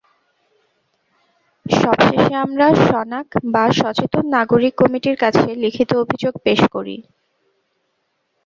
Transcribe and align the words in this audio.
সবশেষে 1.65 2.33
আমরা 2.45 2.67
সনাক 2.85 3.27
বা 3.53 3.65
সচেতন 3.79 4.23
নাগরিক 4.35 4.73
কমিটির 4.81 5.17
কাছে 5.17 5.47
লিখিত 5.63 5.89
অভিযোগ 6.03 6.33
পেশ 6.45 6.61
করি। 6.75 6.95